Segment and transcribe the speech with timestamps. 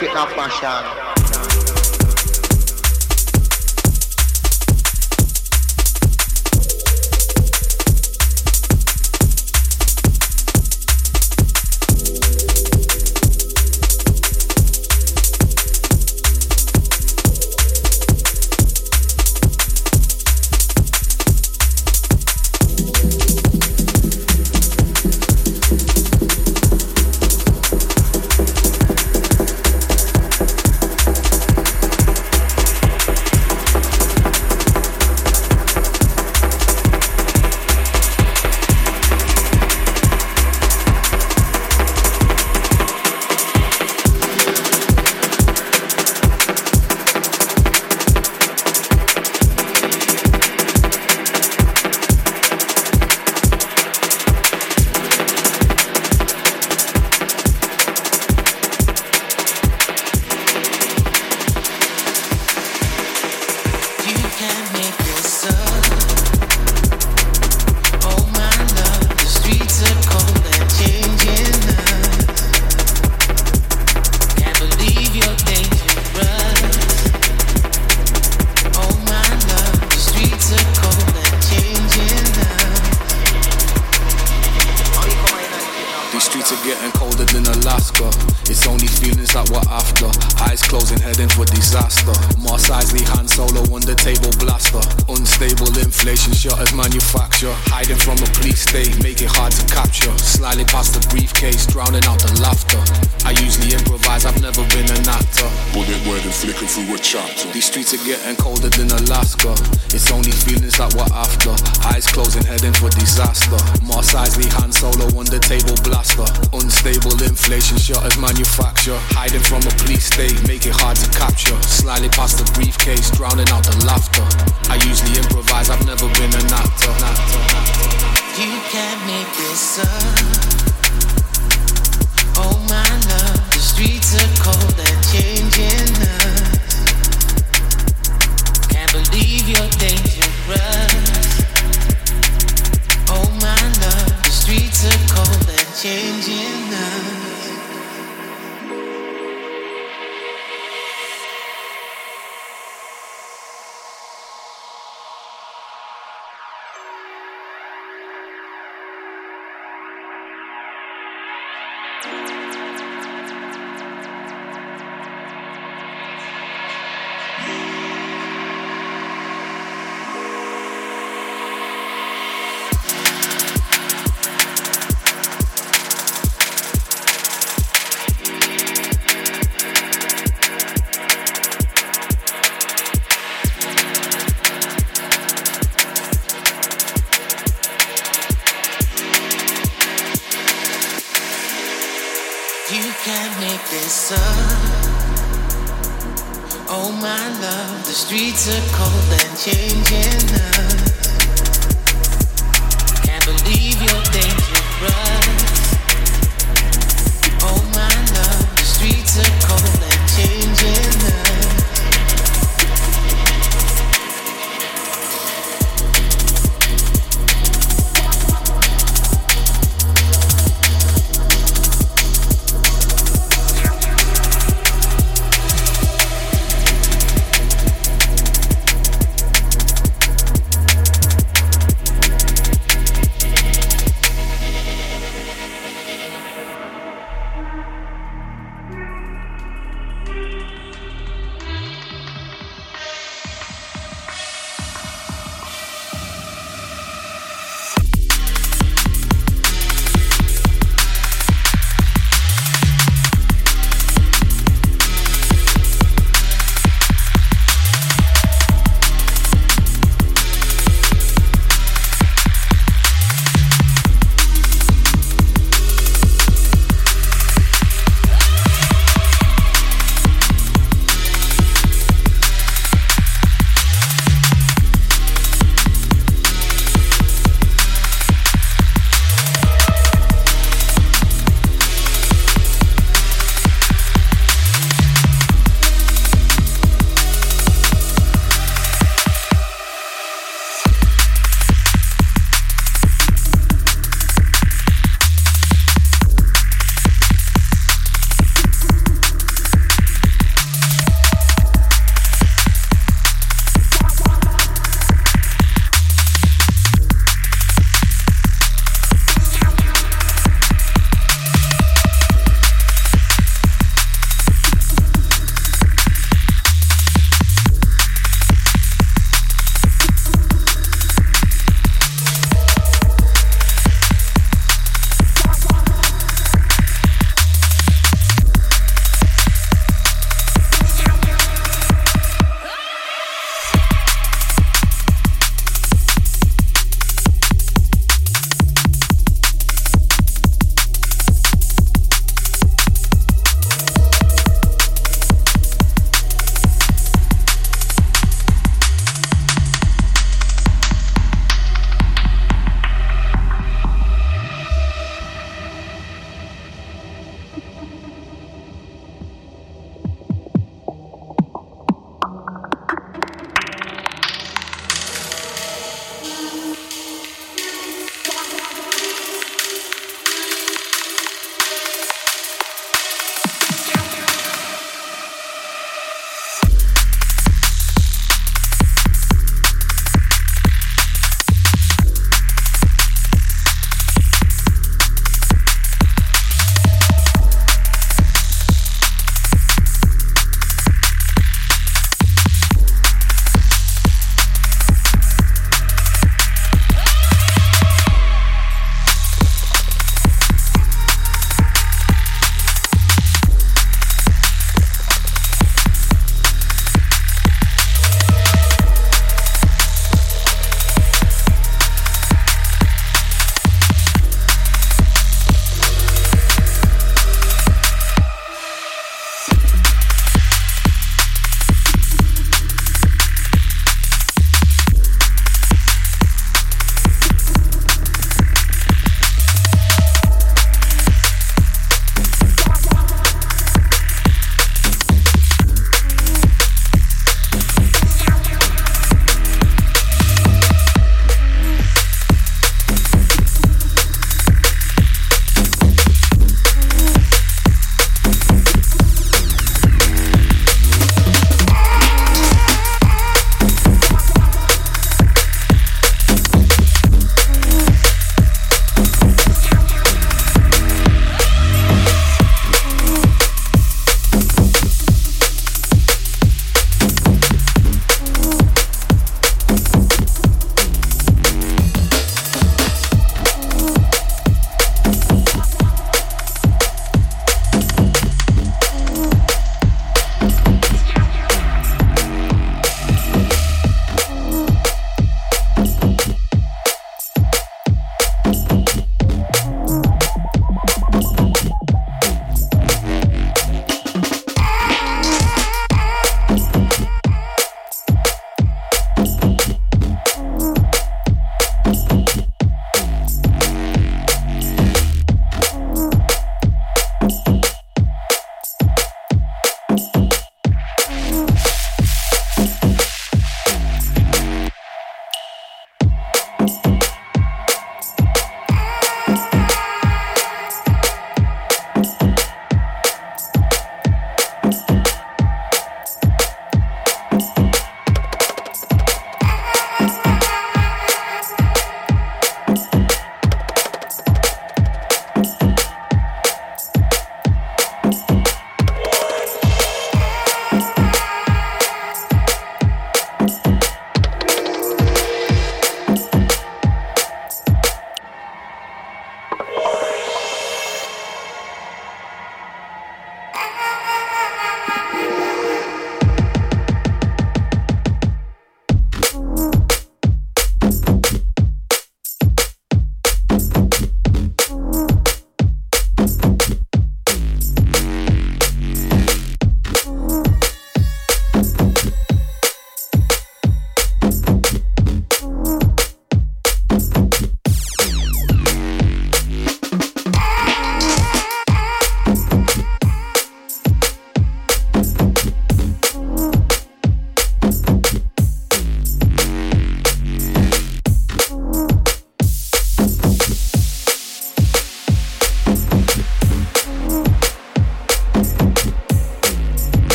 [0.00, 1.03] te apachar.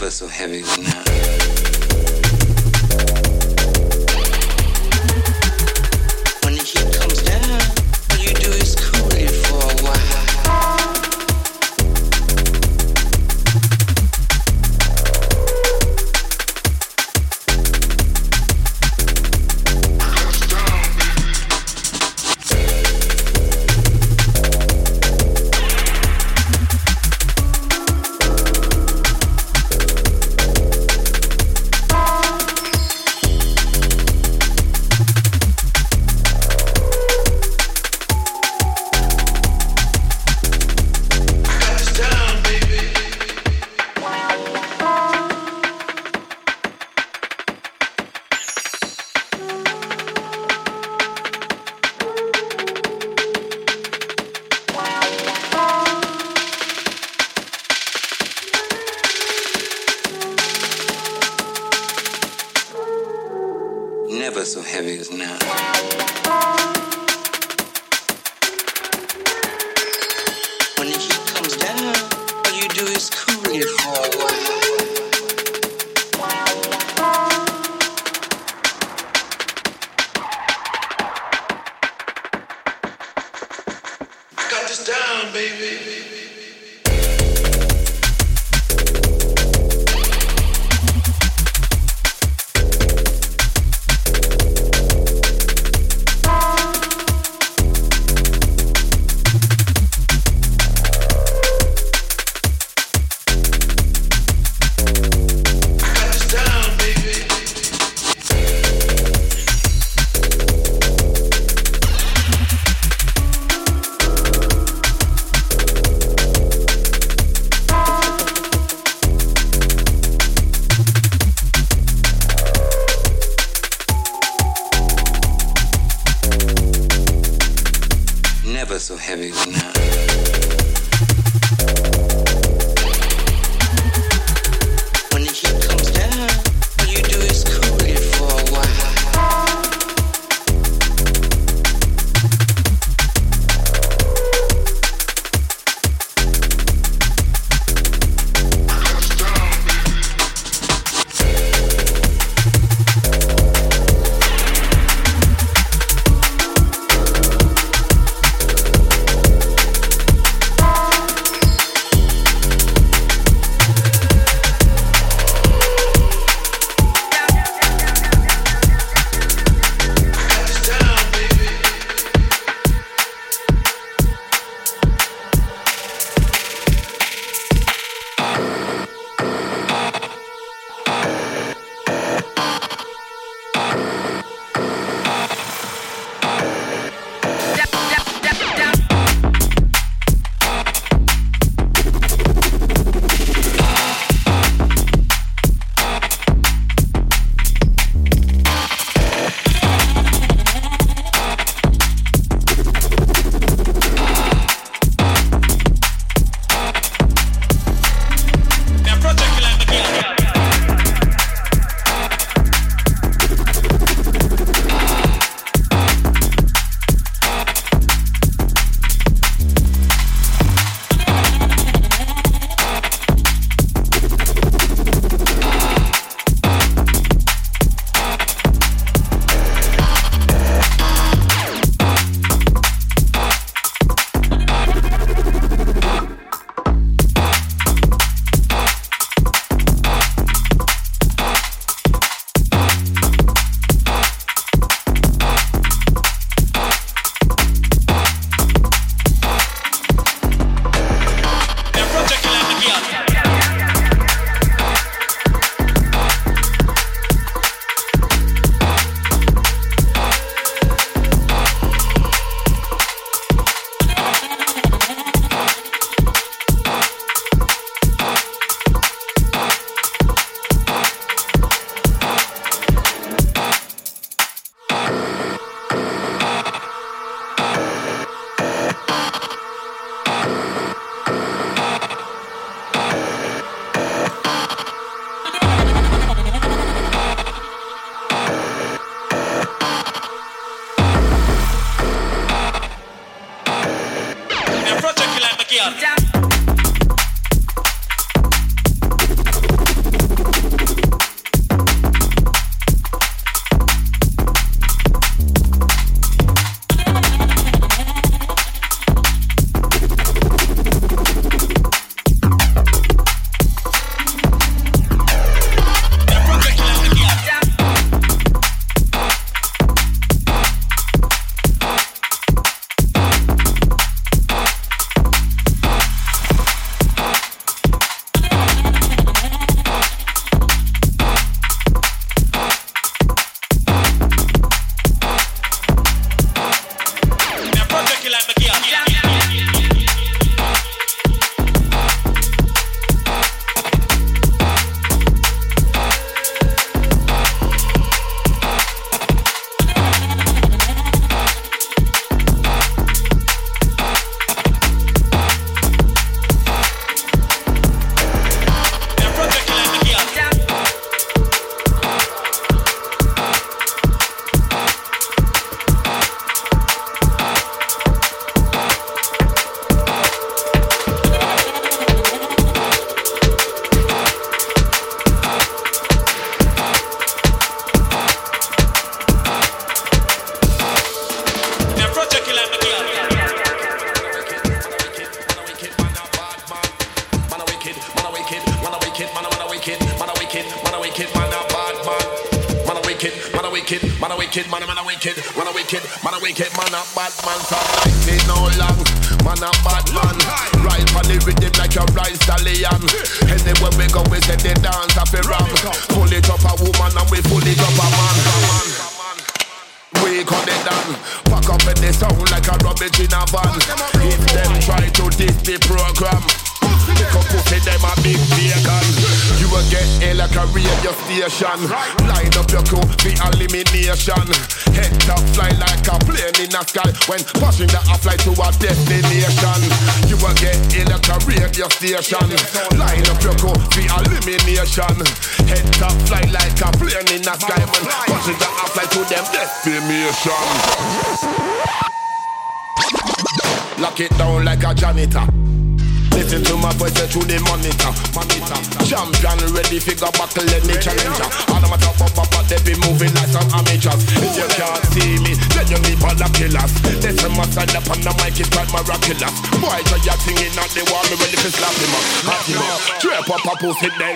[0.00, 1.37] ever so heavy now.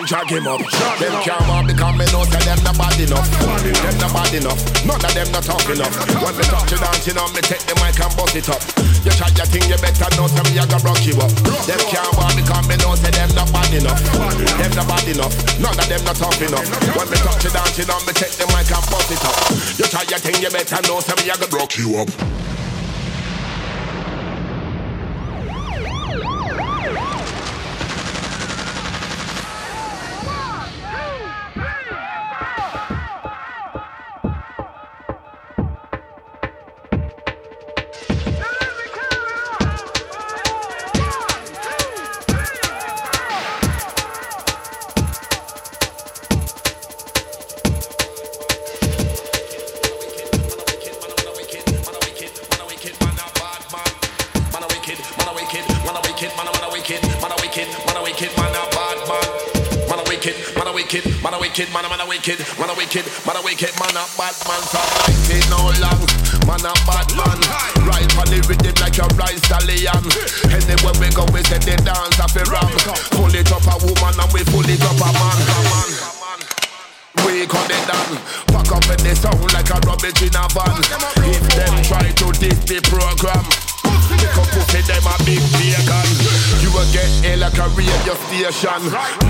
[0.03, 0.61] Then drag him up.
[0.98, 3.28] Them can't want because me know that them not bad enough.
[3.62, 4.61] Them not bad enough.
[4.82, 5.94] None of them not tough enough.
[6.18, 8.62] When me touch you dancing on me, take the mic and bust it up.
[9.07, 11.30] You try your thing, you better know some me I got rock you up.
[11.66, 14.03] Them can't want because me know say them not bad enough.
[14.59, 15.34] Them not bad enough.
[15.62, 16.66] None of them not tough enough.
[16.98, 19.36] When me touch you dancing on me, take the mic and bust it up.
[19.78, 22.11] You try your thing, you better know some me I got rock you up.
[87.33, 88.83] Ill like a radio station.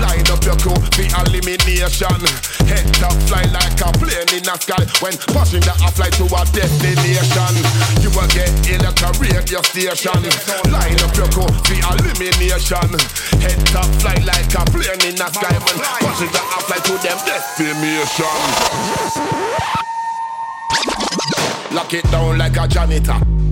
[0.03, 2.19] Line up your crew for elimination.
[2.67, 4.83] Head top fly like a plane in the sky.
[4.99, 7.55] When pushing the fly to a destination.
[8.03, 10.21] You will get ill like a radio station.
[10.67, 12.89] Line up your crew for elimination.
[13.39, 15.55] Head top fly like a plane in the sky.
[15.63, 18.39] When pushing the fly to them destination.
[21.71, 23.42] Lock it down like a janitor.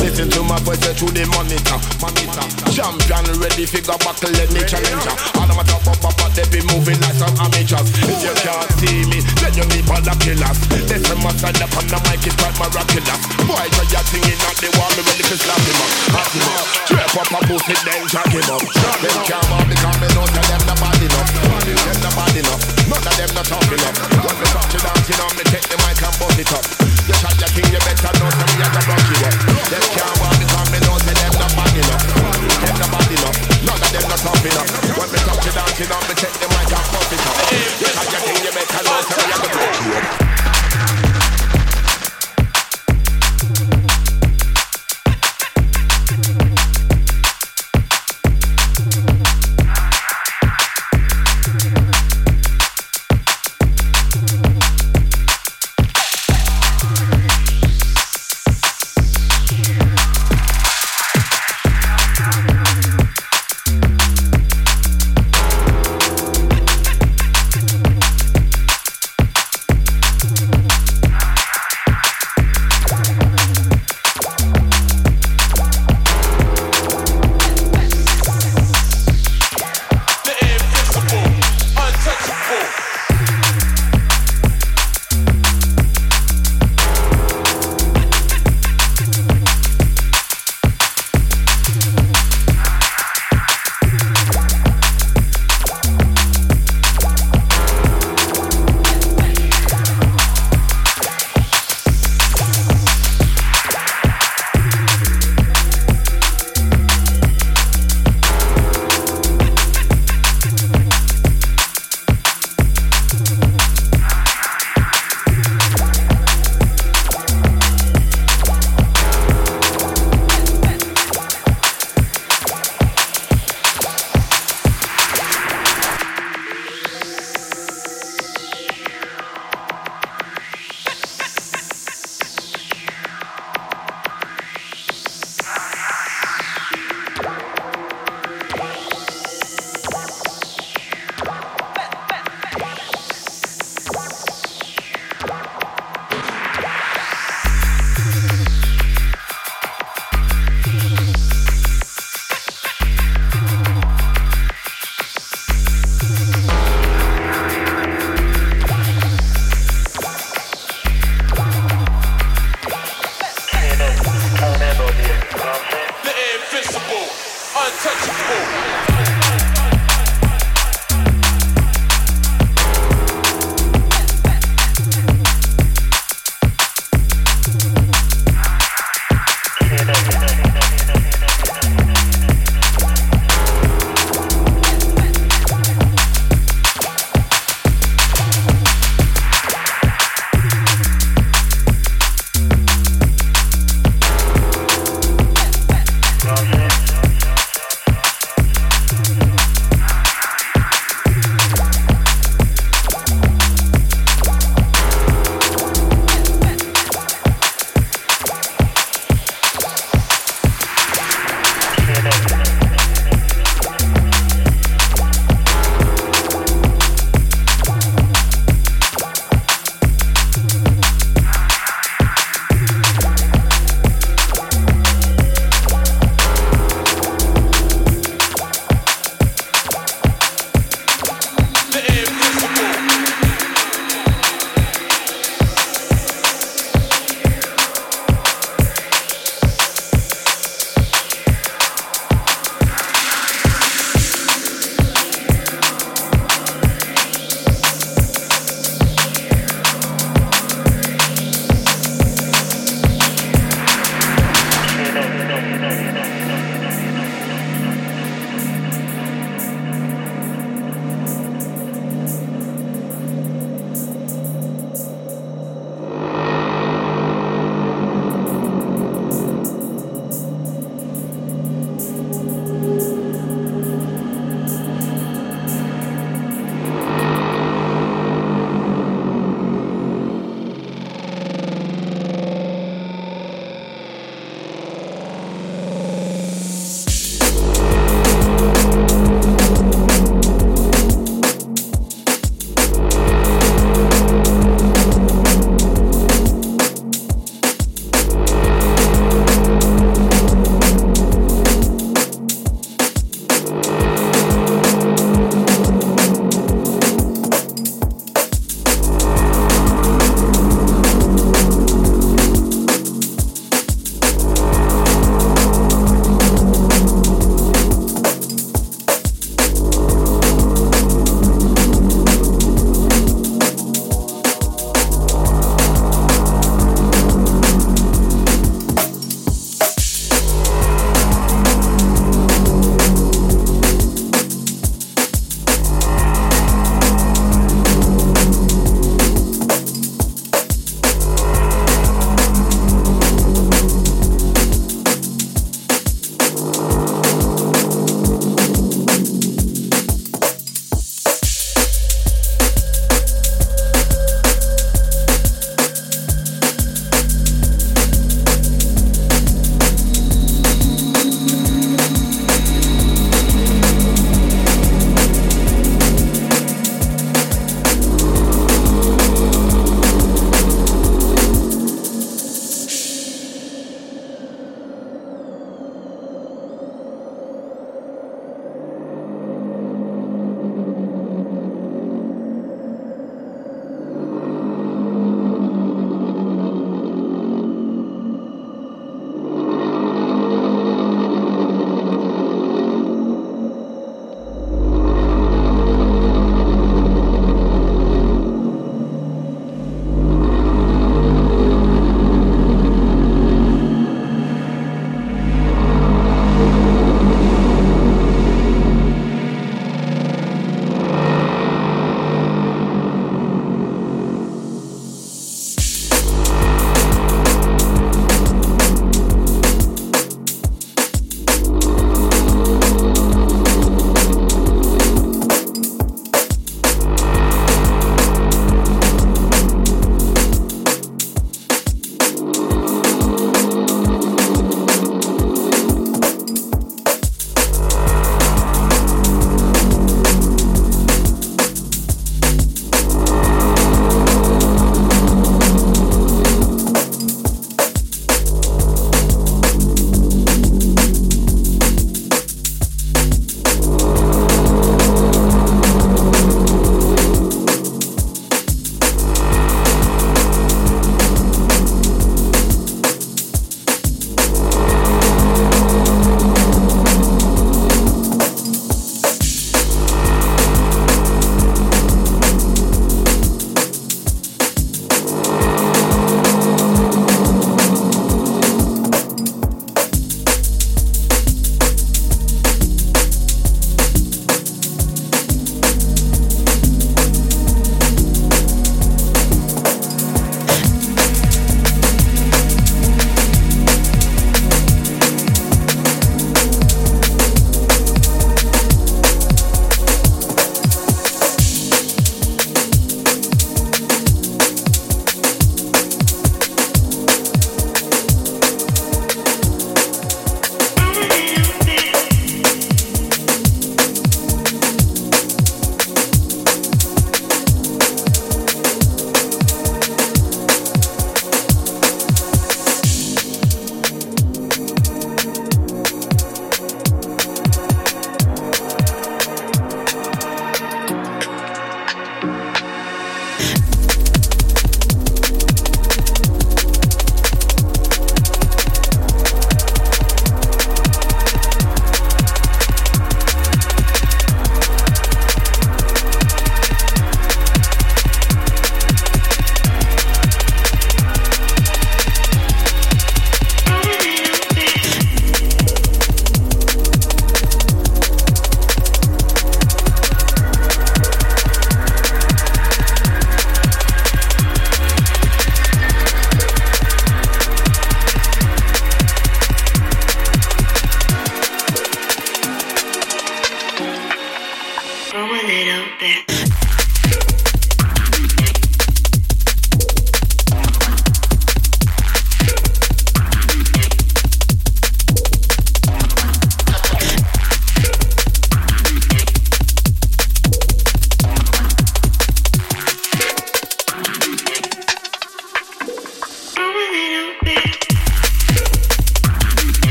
[0.00, 2.46] Listen to my voice through the monitor, monitor.
[2.72, 5.14] Champion ready, figure battle any challenger.
[5.36, 7.88] All of my top up, up, they be moving like some amateurs.
[8.04, 10.58] If you can't see me, then you need for the killers.
[10.88, 13.20] Listen, my stand up on the mic, it's quite miraculous.
[13.44, 16.30] Boy, try your thing in at the wall, me ready to slap him up, slap
[16.32, 16.66] him up.
[16.86, 18.62] Trap up a pussy, then drag him up.
[18.62, 21.30] Them can't want because me know that them not bad enough.
[21.64, 22.75] Them not bad enough.
[22.86, 23.96] None of them not tough enough.
[24.22, 26.64] When me touch you dancing on me, take the mic and bust it up.
[27.06, 29.34] You try your thing, you better know that me got rock you up.
[29.70, 32.04] Them can't want because me know say them not bad enough.
[32.06, 33.36] Them not bad enough.
[33.66, 34.70] None of them not tough enough.
[34.94, 37.36] When me touch you dancing on me, take the mic and bust it up.
[37.82, 40.25] You try your thing, you better know say me got rock you up.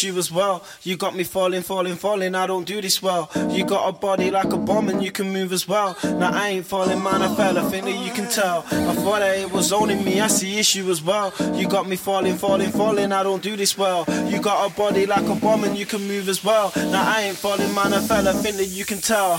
[0.00, 0.64] Issue as well.
[0.82, 3.30] You got me falling, falling, falling, I don't do this well.
[3.50, 5.96] You got a body like a bomb and you can move as well.
[6.04, 8.60] Now I ain't falling, man, I fell, I think that you can tell.
[8.70, 11.34] I thought that it was only me, that's the issue as well.
[11.54, 14.04] You got me falling, falling, falling, I don't do this well.
[14.30, 16.72] You got a body like a bomb and you can move as well.
[16.76, 19.38] Now I ain't falling, man, I fell, I think that you can tell.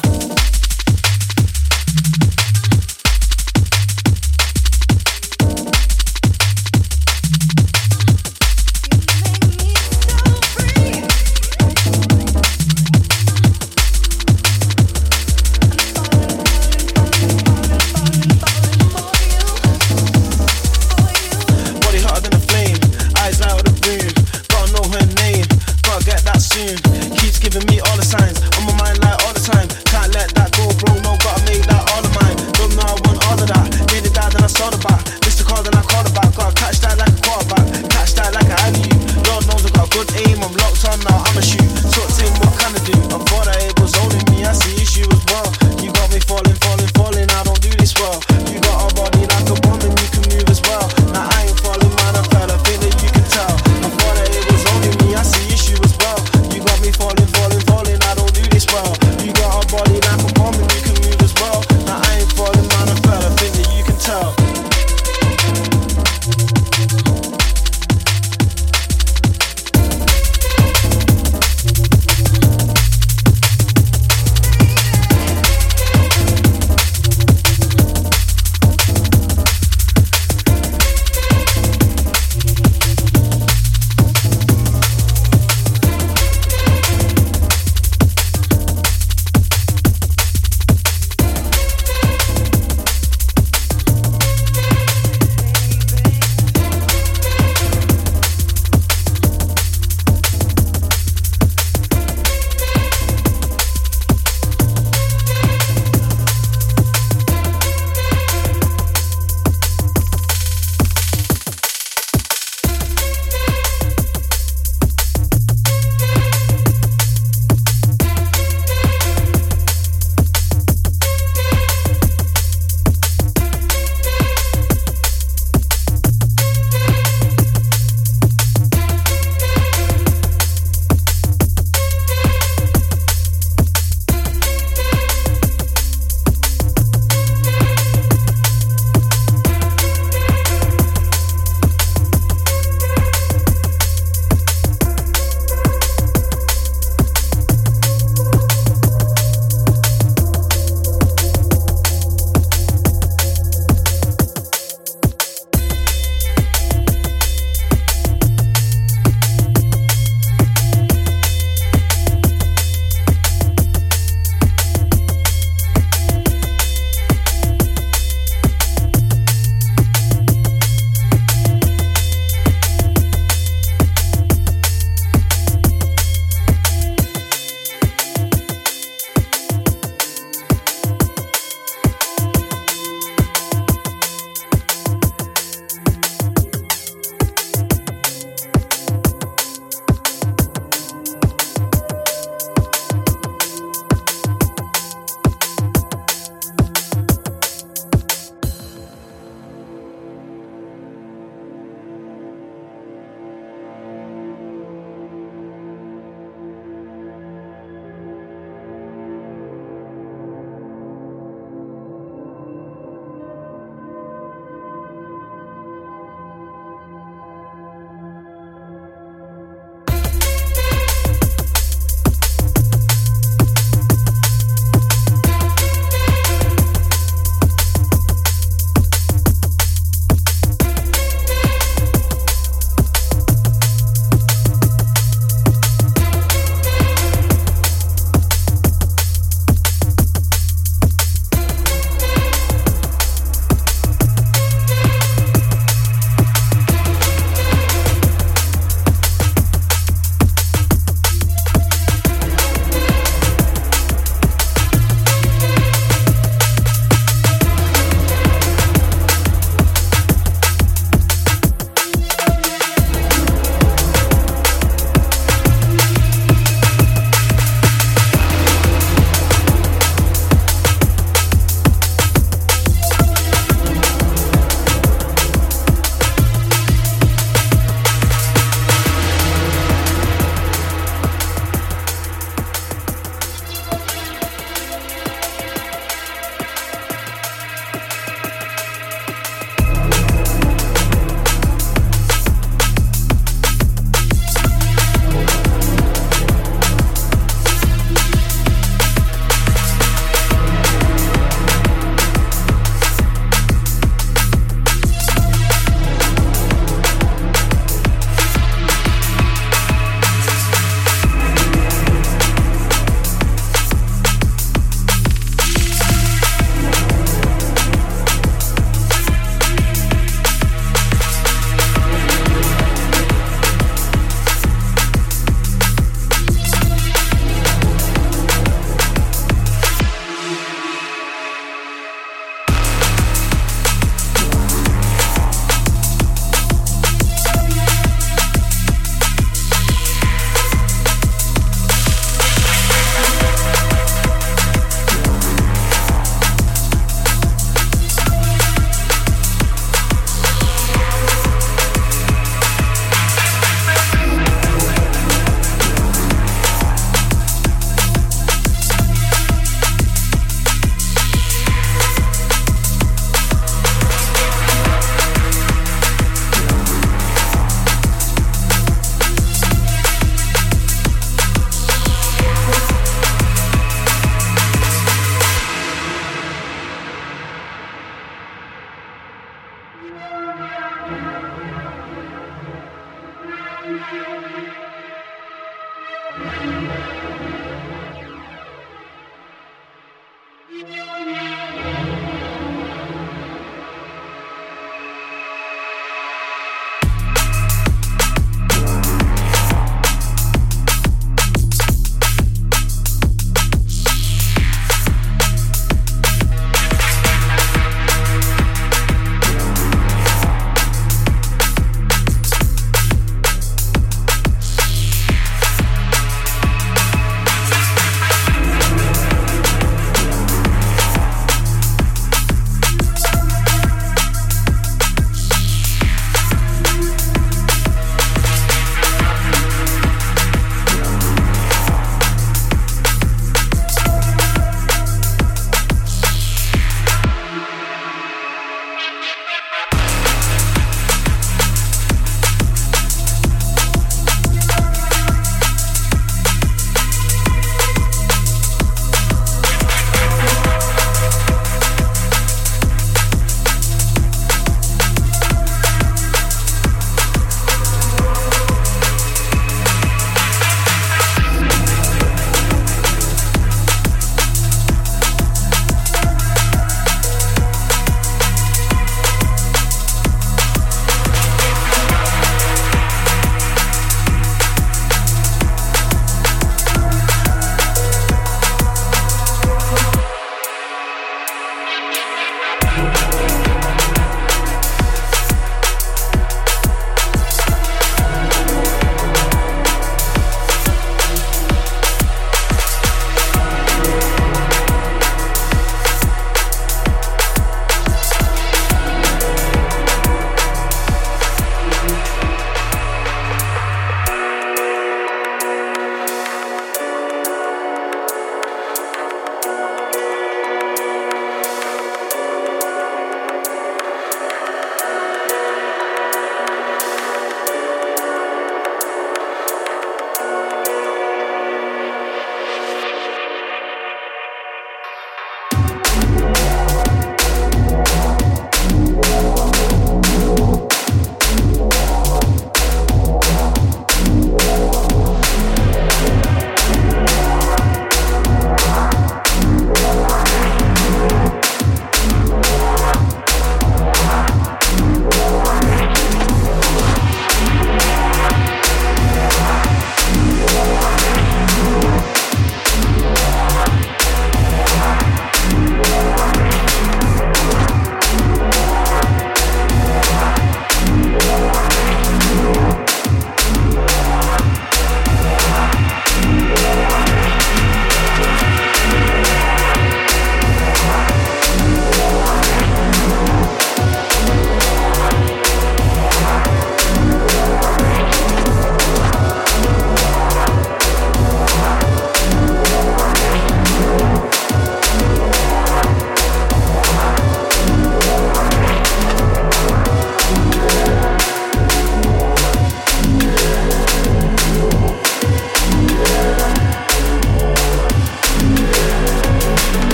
[40.52, 41.60] I'm locked on now, I'ma shoot.
[41.94, 43.16] Talk to him, what can I do?
[43.16, 43.21] I'm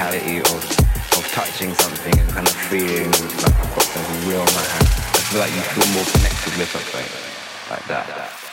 [0.00, 0.80] physicality of
[1.18, 4.86] of touching something and kind of feeling like I've got something real in my hand.
[4.86, 8.49] I feel like you feel more connected with something like that.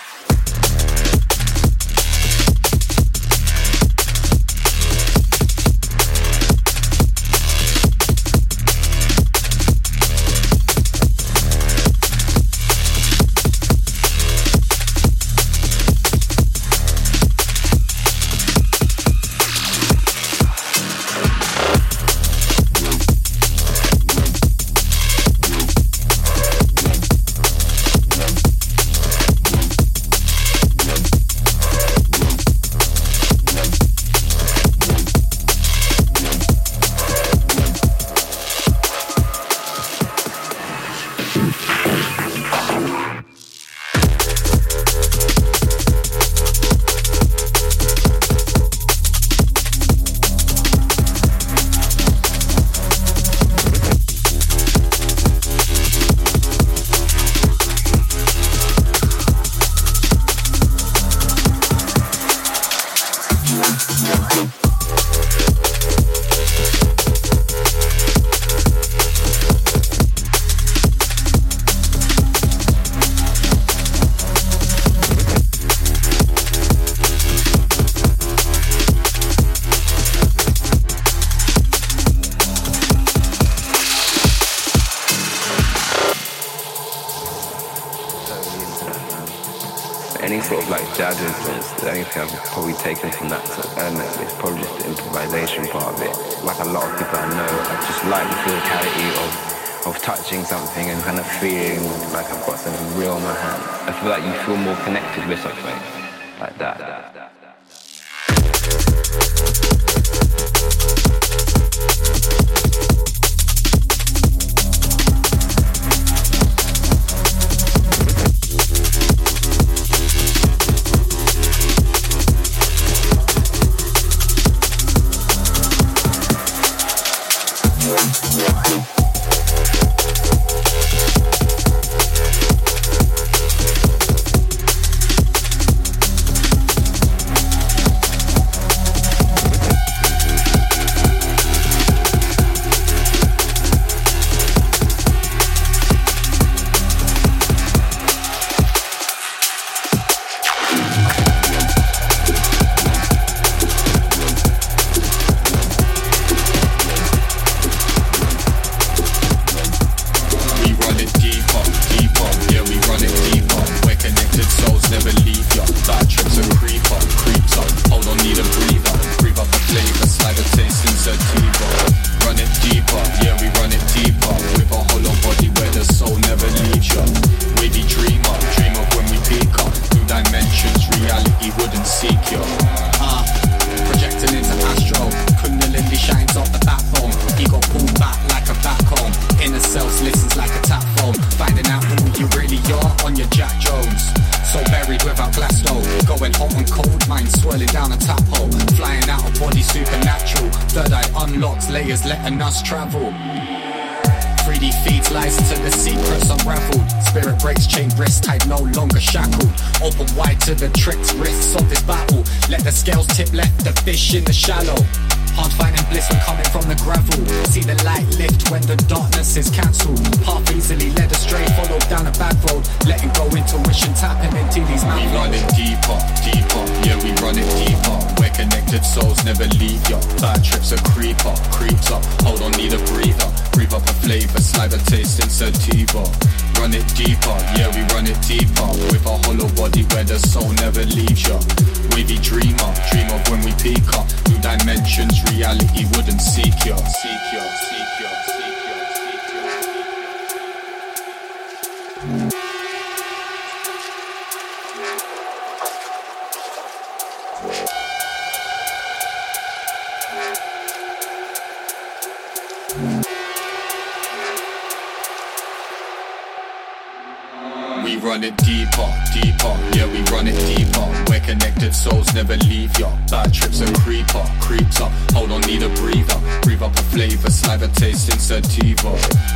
[272.18, 272.90] Never leave ya.
[273.12, 274.92] Bad trips a creeper, creeps up.
[275.14, 276.18] Hold on, need a breather.
[276.42, 278.90] Breathe up a flavor, saliva tasting sativa.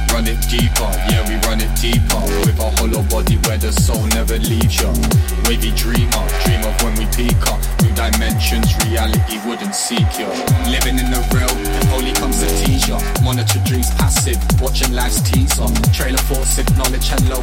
[0.10, 2.22] Run it deeper, yeah, we run it deeper.
[2.42, 4.90] With a hollow body where the soul never leaves ya.
[5.46, 7.62] Wavy dreamer, dream of when we peak up.
[7.86, 10.26] New dimensions, reality wouldn't seek ya.
[10.74, 11.54] Living in the real,
[13.24, 15.68] Monitor dreams passive, watching life's teaser.
[15.94, 17.40] Trailer thoughts, knowledge, hello,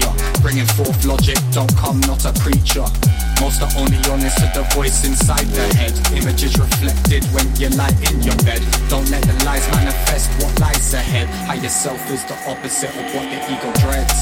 [0.00, 0.10] ya.
[0.40, 2.86] Bringing forth logic, don't come, not a preacher.
[3.40, 5.94] Most are only honest to the voice inside their head.
[6.14, 8.62] Images reflected when you lie in your bed.
[8.88, 11.28] Don't let the lies manifest what lies ahead.
[11.46, 14.16] Higher self is the opposite of what the ego dreads.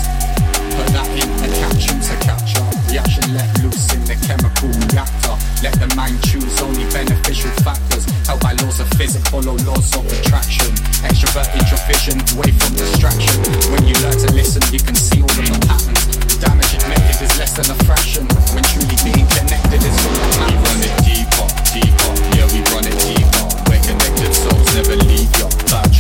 [0.77, 2.65] Put that in a caption to capture.
[2.91, 5.37] Reaction let loose in the chemical reactor.
[5.63, 8.12] Let the mind choose only beneficial factors.
[8.27, 10.71] Held by laws of physics, follow laws of attraction.
[11.05, 13.37] Extrovert introvision, away from distraction.
[13.71, 16.39] When you learn to listen, you can see all of the patterns.
[16.41, 18.27] Damage admitted is less than a fraction.
[18.57, 20.49] When truly being connected is all that matters.
[20.49, 21.47] We run it deeper,
[21.77, 22.13] deeper.
[22.35, 23.45] Yeah, we run it deeper.
[23.69, 25.47] We're connected souls, never leave ya.
[25.69, 25.92] Bad